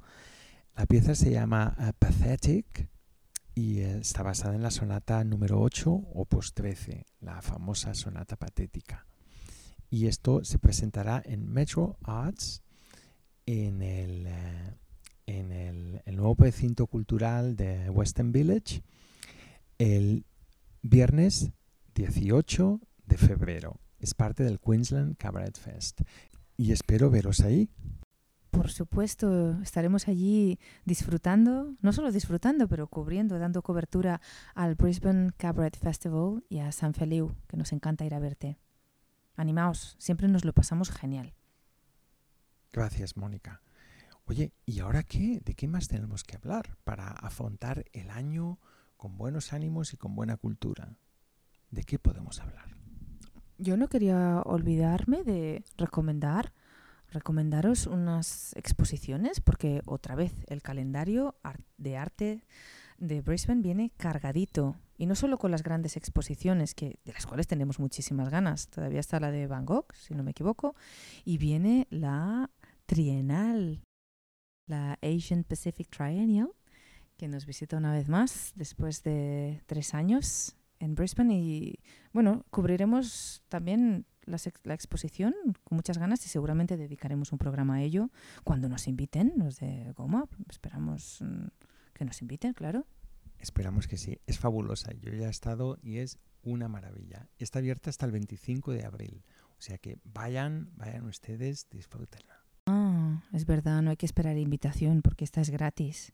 [0.77, 2.89] La pieza se llama eh, Pathetic
[3.57, 9.05] y está basada en la sonata número 8, opus 13, la famosa sonata patética.
[9.91, 12.63] Y esto se presentará en Metro Arts,
[13.47, 14.75] en el, eh,
[15.27, 18.83] en el, nuevo recinto cultural de Western Village,
[19.79, 20.25] el
[20.83, 21.53] viernes
[21.95, 23.81] 18 de febrero.
[23.99, 26.01] Es parte del Queensland Cabaret Fest.
[26.57, 27.69] Y espero veros ahí.
[28.51, 34.23] Por supuesto, estaremos allí disfrutando, no solo disfrutando, pero cubriendo, dando cobertura
[34.55, 38.59] al Brisbane Cabaret Festival y a San Feliu, que nos encanta ir a verte.
[39.37, 41.35] Animaos, siempre nos lo pasamos genial.
[42.73, 43.63] Gracias, Mónica.
[44.27, 45.41] Oye, ¿y ahora qué?
[45.45, 48.59] ¿De qué más tenemos que hablar para afrontar el año
[48.97, 50.97] con buenos ánimos y con buena cultura?
[51.71, 52.77] ¿De qué podemos hablar?
[53.59, 56.53] Yo no quería olvidarme de recomendar,
[57.11, 62.45] recomendaros unas exposiciones, porque otra vez el calendario ar- de arte
[62.99, 64.77] de Brisbane viene cargadito.
[64.99, 68.69] Y no solo con las grandes exposiciones, que, de las cuales tenemos muchísimas ganas.
[68.69, 70.75] Todavía está la de Van Gogh, si no me equivoco.
[71.25, 72.51] Y viene la
[72.87, 73.83] trienal,
[74.67, 76.51] la Asian Pacific Triennial,
[77.17, 81.39] que nos visita una vez más después de tres años en Brisbane.
[81.39, 81.79] Y
[82.13, 85.35] bueno, cubriremos también ex- la exposición
[85.65, 88.11] con muchas ganas y seguramente dedicaremos un programa a ello
[88.45, 90.29] cuando nos inviten, los de Goma.
[90.51, 91.47] Esperamos mm,
[91.95, 92.87] que nos inviten, claro.
[93.39, 94.19] Esperamos que sí.
[94.27, 94.93] Es fabulosa.
[94.95, 97.29] Yo ya he estado y es una maravilla.
[97.39, 99.25] Está abierta hasta el 25 de abril.
[99.59, 102.45] O sea que vayan, vayan ustedes, disfrútenla.
[102.67, 106.13] Ah, es verdad, no hay que esperar invitación porque esta es gratis.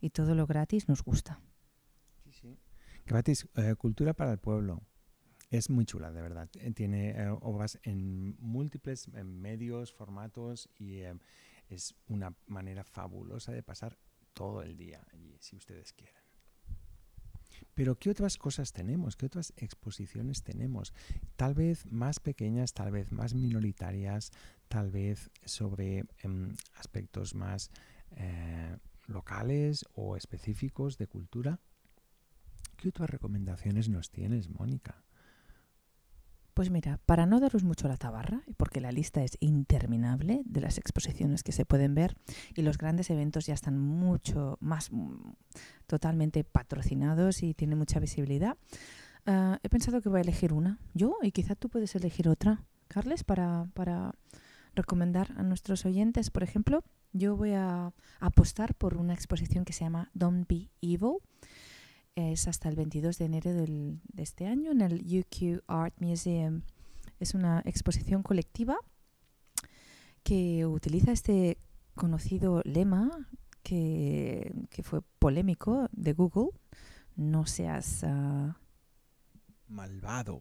[0.00, 1.40] Y todo lo gratis nos gusta.
[2.24, 2.58] Sí, sí.
[3.06, 4.82] Gratis, eh, Cultura para el Pueblo.
[5.50, 6.48] Es muy chula, de verdad.
[6.58, 11.14] Eh, Tiene eh, obras en múltiples medios, formatos y eh,
[11.68, 13.96] es una manera fabulosa de pasar
[14.32, 16.25] todo el día allí, si ustedes quieren.
[17.76, 19.16] Pero ¿qué otras cosas tenemos?
[19.16, 20.94] ¿Qué otras exposiciones tenemos?
[21.36, 24.32] Tal vez más pequeñas, tal vez más minoritarias,
[24.68, 27.70] tal vez sobre em, aspectos más
[28.16, 31.60] eh, locales o específicos de cultura.
[32.78, 35.05] ¿Qué otras recomendaciones nos tienes, Mónica?
[36.56, 40.78] Pues mira, para no daros mucho la tabarra, porque la lista es interminable de las
[40.78, 42.16] exposiciones que se pueden ver
[42.54, 45.34] y los grandes eventos ya están mucho más mm,
[45.86, 48.56] totalmente patrocinados y tienen mucha visibilidad,
[49.26, 52.64] ah, he pensado que voy a elegir una, yo, y quizá tú puedes elegir otra,
[52.88, 54.14] Carles, para, para
[54.74, 56.30] recomendar a nuestros oyentes.
[56.30, 61.18] Por ejemplo, yo voy a apostar por una exposición que se llama Don't Be Evil.
[62.16, 66.62] Es hasta el 22 de enero del- de este año en el UQ Art Museum.
[67.20, 68.76] Es una exposición colectiva
[70.22, 71.58] que utiliza este
[71.94, 73.28] conocido lema
[73.62, 76.50] que, que fue polémico de Google.
[77.16, 78.56] No seas ah,
[79.68, 80.40] Malvado.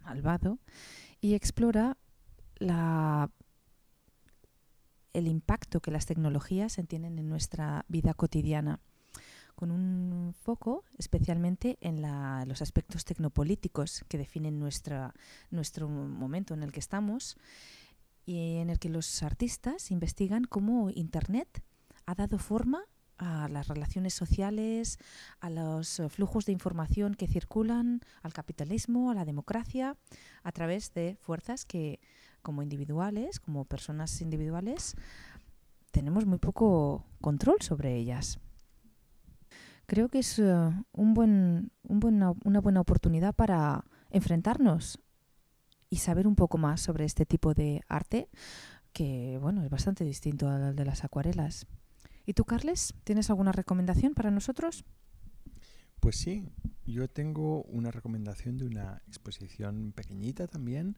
[0.00, 0.58] malvado
[1.20, 1.96] y explora
[2.56, 3.30] la,
[5.12, 8.80] el impacto que las tecnologías tienen en nuestra vida cotidiana,
[9.62, 15.14] con un foco especialmente en la- los aspectos tecnopolíticos que definen nuestra,
[15.52, 17.36] nuestro momento en el que estamos
[18.26, 21.62] y en el que los artistas investigan cómo Internet
[22.06, 22.82] ha dado forma
[23.18, 24.98] a las relaciones sociales,
[25.38, 29.96] a los flujos de información que circulan, al capitalismo, a la democracia,
[30.42, 32.00] a través de fuerzas que
[32.42, 34.96] como individuales, como personas individuales,
[35.92, 38.40] tenemos muy poco control sobre ellas.
[39.86, 40.44] Creo que es eh,
[40.92, 44.98] un buen, un buena- una buena oportunidad para enfrentarnos
[45.90, 48.28] y saber un poco más sobre este tipo de arte
[48.92, 51.66] que, bueno, es bastante distinto al de las acuarelas.
[52.24, 54.84] ¿Y tú, Carles, tienes alguna recomendación para nosotros?
[56.00, 56.48] Pues sí,
[56.84, 60.96] yo tengo una recomendación de una exposición pequeñita también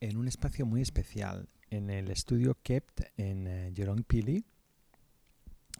[0.00, 4.44] en un espacio muy especial, en el estudio Kept en eh, Jerome Pili.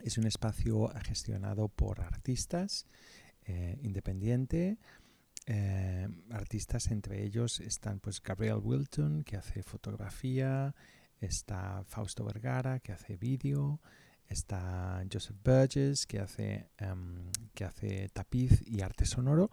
[0.03, 2.87] Es un espacio gestionado por artistas,
[3.45, 4.79] eh, independiente,
[5.47, 10.75] eh, artistas, entre ellos están pues Gabriel Wilton, que hace fotografía,
[11.21, 13.81] está Fausto Vergara, que hace vídeo,
[14.29, 19.51] está Joseph Burgess, que hace, em, que hace tapiz y arte sonoro,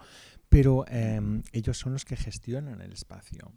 [0.50, 3.54] pero em, ellos son los que gestionan el espacio.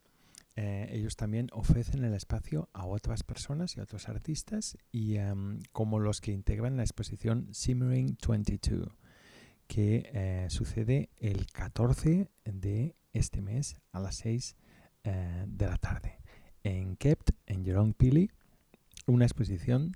[0.56, 5.60] Eh, ellos también ofrecen el espacio a otras personas y a otros artistas, y em,
[5.72, 8.88] como los que integran la exposición Simmering 22,
[9.66, 14.56] que eh, sucede el 14 de este mes a las 6
[15.04, 16.20] eh, de la tarde
[16.62, 18.30] en Kept, en Jerome Pili,
[19.06, 19.92] una exposición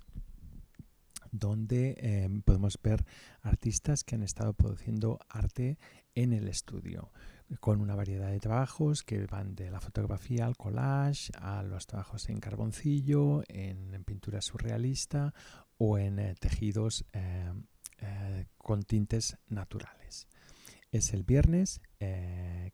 [1.33, 3.07] donde em, podemos ver
[3.41, 5.79] artistas que han estado produciendo arte
[6.15, 7.11] en el estudio,
[7.59, 12.29] con una variedad de trabajos que van de la fotografía al collage, a los trabajos
[12.29, 15.35] en carboncillo, en, pintura surrealista
[15.77, 17.65] o en eh, tejidos em,
[17.99, 20.29] eh, con tintes naturales.
[20.93, 21.81] Es el viernes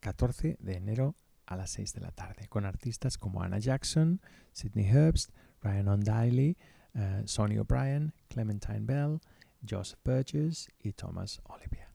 [0.01, 1.17] 14 eh, de enero
[1.47, 4.21] a las 6 de la tarde, con artistas como Anna Jackson,
[4.53, 5.31] Sidney Herbst,
[5.63, 6.57] Ryan O'Daly,
[7.27, 9.21] Sonny O'Brien, Clementine Bell,
[9.69, 11.86] Joseph Burgess y Thomas Olivier.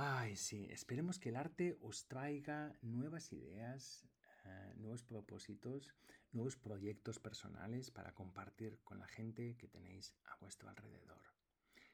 [0.00, 4.06] Ay, sí, esperemos que el arte os traiga nuevas ideas,
[4.44, 5.92] uh, nuevos propósitos,
[6.30, 11.24] nuevos proyectos personales para compartir con la gente que tenéis a vuestro alrededor.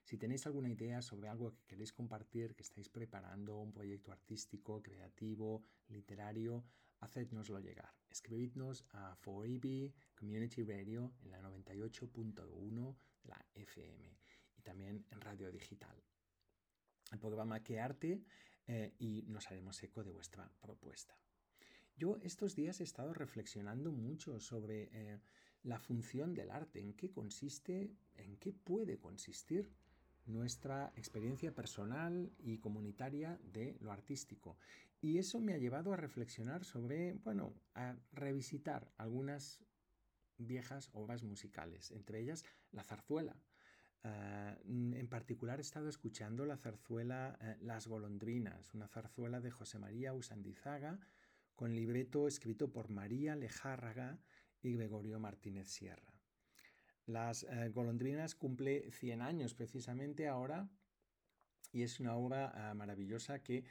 [0.03, 4.83] Si tenéis alguna idea sobre algo que queréis compartir, que estáis preparando un proyecto artístico,
[4.83, 6.63] creativo, literario,
[7.01, 7.95] hacednoslo llegar.
[8.11, 14.19] Escribidnos a 4EB Community Radio en la 98.1 de la FM
[14.59, 16.05] y también en radio digital.
[17.15, 18.25] El programa Que Arte
[18.67, 21.17] eh, y nos haremos eco de vuestra propuesta.
[21.97, 25.21] Yo estos días he estado reflexionando mucho sobre eh,
[25.63, 29.71] la función del arte, en qué consiste, en qué puede consistir
[30.27, 34.57] nuestra experiencia personal y comunitaria de lo artístico.
[35.01, 39.63] Y eso me ha llevado a reflexionar sobre, bueno, a revisitar algunas
[40.37, 43.37] viejas obras musicales, entre ellas la zarzuela.
[44.05, 49.79] Ah, en particular he estado escuchando la zarzuela eh, Las golondrinas, una zarzuela de José
[49.79, 51.01] María Usandizaga,
[51.55, 54.19] con libreto escrito por María Lejárraga
[54.61, 56.13] y Gregorio Martínez Sierra.
[57.07, 60.69] Las eh, golondrinas cumple 100 años precisamente ahora
[61.73, 63.65] y es una obra ah, maravillosa que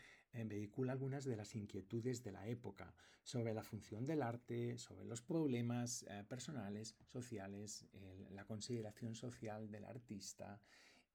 [0.45, 5.21] vehicula algunas de las inquietudes de la época sobre la función del arte, sobre los
[5.21, 7.85] problemas eh, personales, sociales,
[8.31, 10.59] la consideración social del artista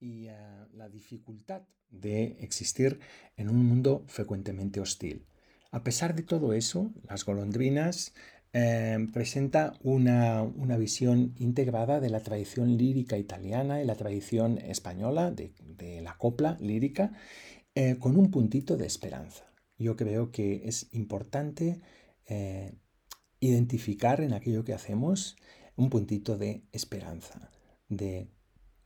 [0.00, 0.28] y
[0.74, 3.00] la dificultad de existir
[3.36, 5.26] en un mundo frecuentemente hostil.
[5.72, 8.14] A pesar de todo eso, las golondrinas
[8.52, 10.42] Em, presenta una,
[10.78, 15.52] visión integrada de la tradición lírica italiana y la tradición española de,
[16.00, 17.12] la copla lírica
[17.80, 19.44] eh, con un puntito de esperanza.
[19.76, 21.80] Yo creo que es importante
[22.26, 22.74] eh,
[23.38, 25.36] identificar en aquello que hacemos
[25.76, 27.52] un puntito de esperanza,
[27.88, 28.32] de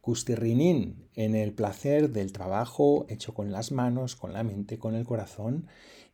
[0.02, 5.06] custirrinín en el placer del trabajo hecho con las manos, con la mente, con el
[5.06, 5.68] corazón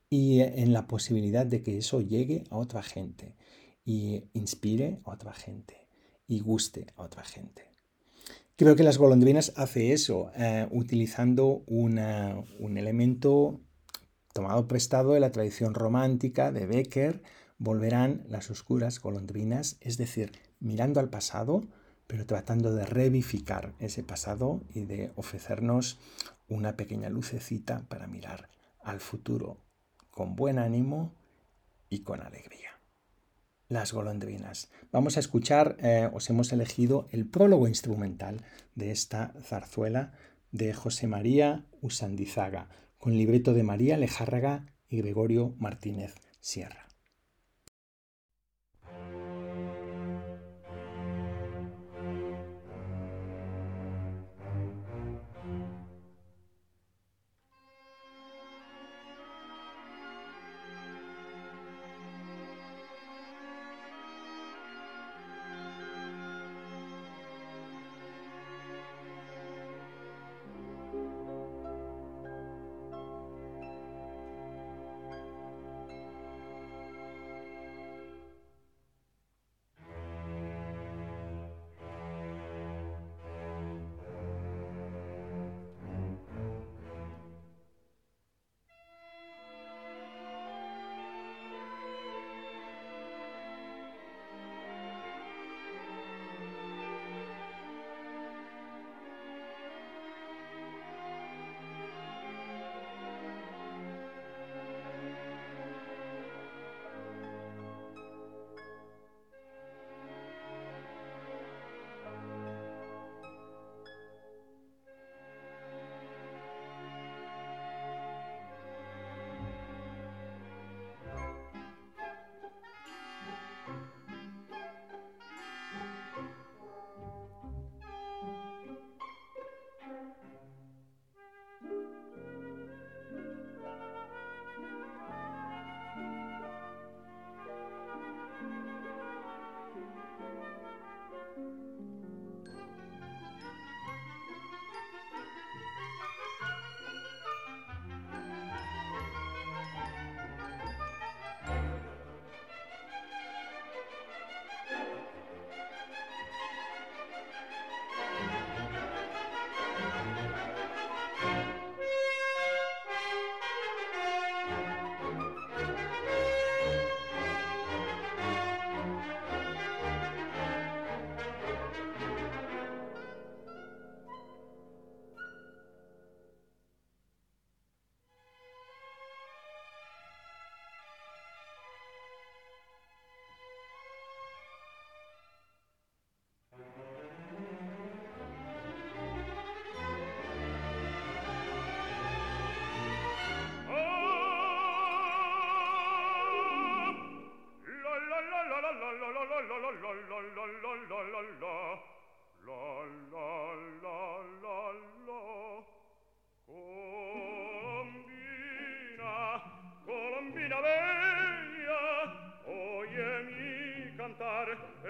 [0.09, 3.35] y en la posibilidad de que eso llegue a otra gente
[3.85, 5.89] y inspire a otra gente
[6.29, 7.68] y guste a otra gente.
[8.59, 11.97] Creo que las golondrinas hace eso, eh, utilizando un
[12.77, 13.61] elemento
[14.35, 17.23] tomado prestado de la tradición romántica de Becker,
[17.59, 21.69] volverán las oscuras golondrinas, es decir, mirando al pasado,
[22.09, 26.01] pero tratando de revificar ese pasado y de ofrecernos
[26.49, 28.49] una pequeña lucecita para mirar
[28.83, 29.63] al futuro
[30.11, 31.15] con buen ánimo
[31.89, 32.78] y con alegría.
[33.69, 34.71] Las golondrinas.
[34.93, 38.41] Vamos a escuchar, eh, os hemos elegido el prólogo instrumental
[38.75, 40.15] de esta zarzuela
[40.53, 46.88] de José María Usandizaga, con libreto de María Lejárraga y Gregorio Martínez Sierra.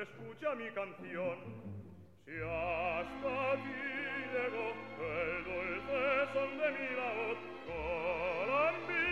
[0.03, 1.39] escucha mi canción,
[2.25, 3.83] si hasta ti
[4.33, 4.69] llegó
[5.01, 6.01] el dulce
[6.33, 7.39] son de mi laúd,
[8.47, 9.03] colombina,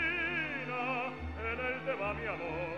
[1.42, 2.75] en él te va mi amor.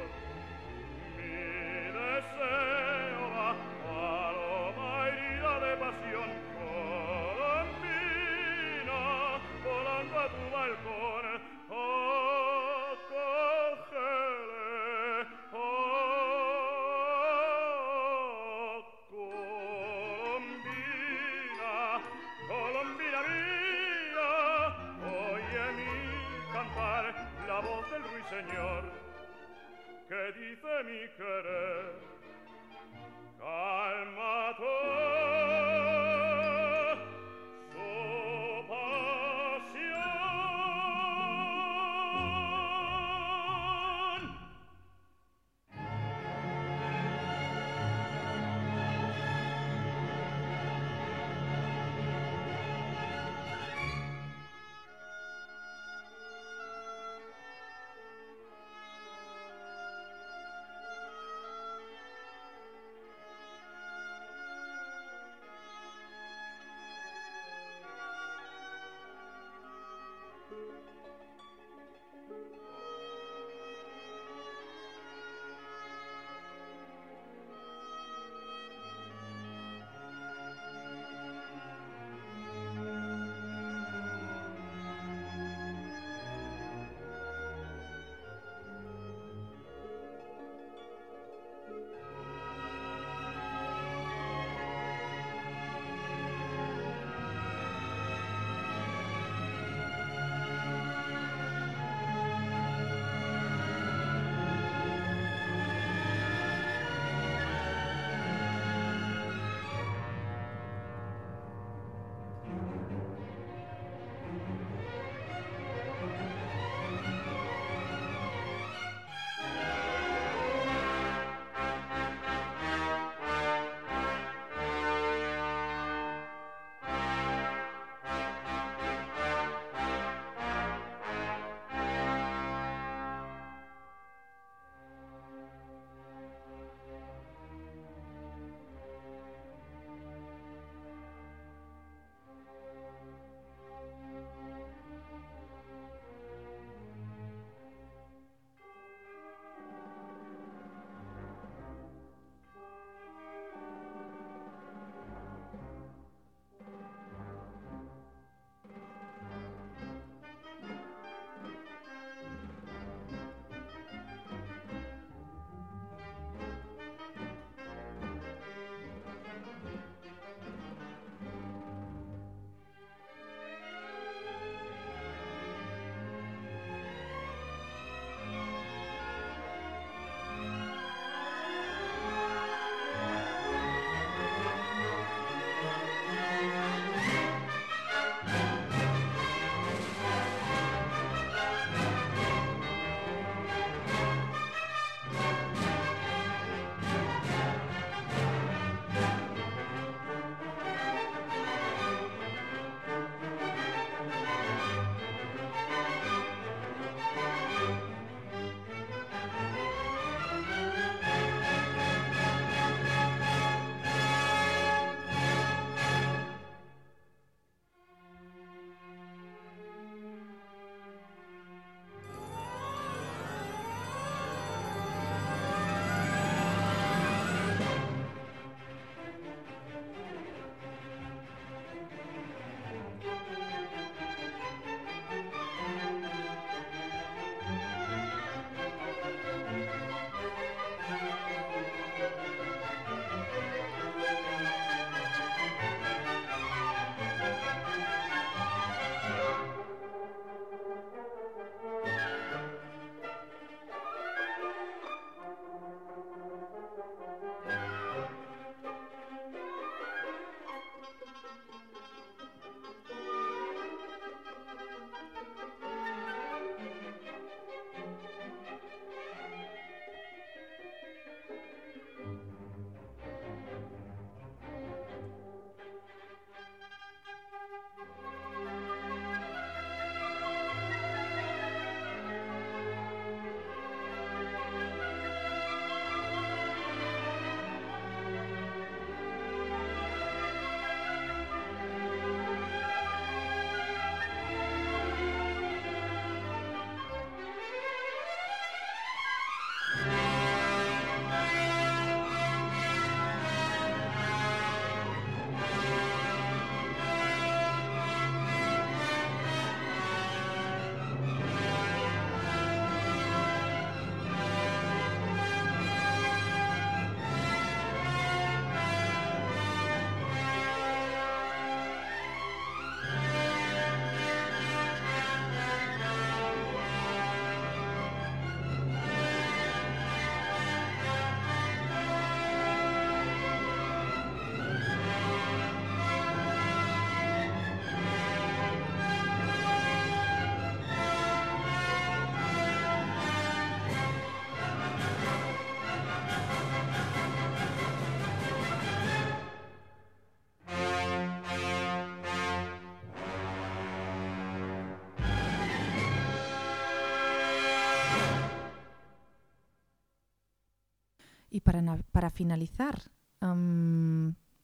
[362.19, 362.91] Finalizar,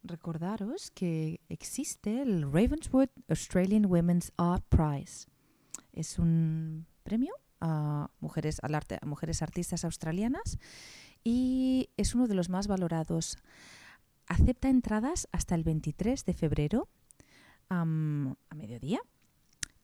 [0.05, 5.27] recordaros que existe el Ravenswood Australian Women's Art Prize.
[5.93, 10.61] Es un premio a mujeres, al arte, a mujeres artistas australianas
[11.25, 13.39] y es uno de los más valorados.
[14.29, 16.89] Acepta entradas hasta el 23 de febrero
[17.71, 19.01] a mediodía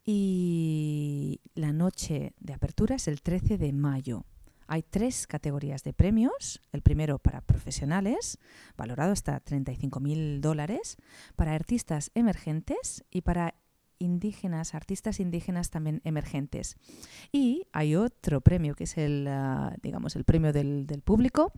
[0.04, 4.26] y la noche de apertura es el 13 de mayo.
[4.70, 6.62] Hay tres categorías de premios.
[6.70, 8.38] El primero para profesionales,
[8.76, 10.96] valorado hasta 35.000 dólares,
[11.34, 13.56] para artistas emergentes y para
[13.98, 16.76] indígenas, artistas indígenas también emergentes.
[17.32, 21.52] Y hay otro premio que es el, ah, digamos, el premio del, del público,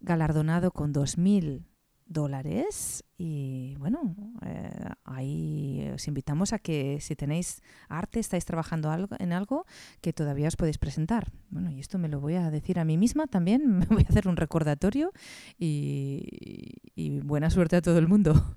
[0.00, 1.66] galardonado con 2.000
[2.10, 9.14] dólares y bueno, eh, ahí os invitamos a que si tenéis arte, estáis trabajando algo,
[9.20, 9.64] en algo
[10.00, 11.30] que todavía os podéis presentar.
[11.50, 14.10] Bueno, y esto me lo voy a decir a mí misma también, me voy a
[14.10, 15.12] hacer un recordatorio
[15.58, 18.56] y, buena suerte a todo el mundo.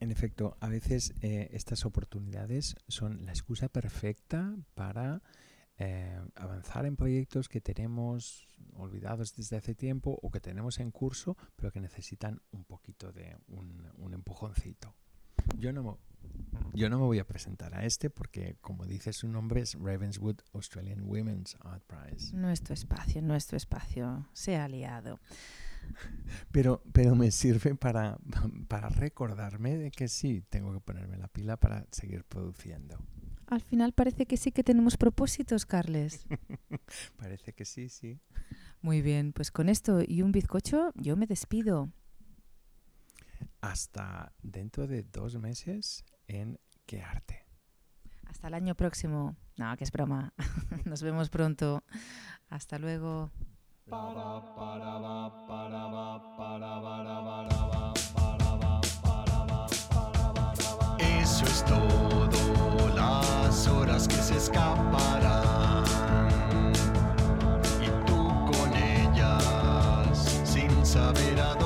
[0.00, 5.22] En efecto, a veces eh, estas oportunidades son la excusa perfecta para
[5.78, 11.36] eh, avanzar en proyectos que tenemos olvidados desde hace tiempo o que tenemos en curso,
[11.56, 14.94] pero que necesitan un poquito de un, un empujoncito.
[15.56, 15.92] Yo no, me,
[16.74, 20.40] yo no me voy a presentar a este porque, como dice su nombre, es Ravenswood
[20.52, 22.34] Australian Women's Art Prize.
[22.36, 25.20] Nuestro espacio, nuestro espacio se ha liado.
[26.52, 28.18] Pero, pero me sirve para,
[28.68, 32.98] para recordarme de que sí, tengo que ponerme la pila para seguir produciendo.
[33.48, 36.26] Al final parece que sí que tenemos propósitos, Carles.
[37.16, 38.20] Parece que sí, sí.
[38.82, 41.90] Muy bien, pues con esto y un bizcocho yo me despido.
[43.62, 47.46] Hasta dentro de dos meses en Qué Arte.
[48.26, 49.34] Hasta el año próximo.
[49.56, 50.34] No, que es broma.
[50.84, 51.82] Nos vemos pronto.
[52.50, 53.30] Hasta luego.
[60.98, 65.84] Eso es todo, las horas que se escaparán.
[67.80, 71.57] Y tú con ellas, sin saber a